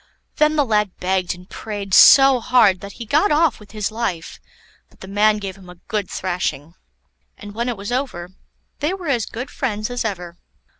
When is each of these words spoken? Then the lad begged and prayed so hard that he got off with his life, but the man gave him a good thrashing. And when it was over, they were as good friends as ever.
Then 0.37 0.55
the 0.55 0.65
lad 0.65 0.97
begged 0.99 1.35
and 1.35 1.47
prayed 1.47 1.93
so 1.93 2.39
hard 2.39 2.79
that 2.81 2.93
he 2.93 3.05
got 3.05 3.31
off 3.31 3.59
with 3.59 3.69
his 3.69 3.91
life, 3.91 4.39
but 4.89 5.01
the 5.01 5.07
man 5.07 5.37
gave 5.37 5.55
him 5.57 5.69
a 5.69 5.75
good 5.75 6.09
thrashing. 6.09 6.73
And 7.37 7.53
when 7.53 7.69
it 7.69 7.77
was 7.77 7.91
over, 7.91 8.31
they 8.79 8.95
were 8.95 9.09
as 9.09 9.27
good 9.27 9.51
friends 9.51 9.91
as 9.91 10.03
ever. 10.03 10.39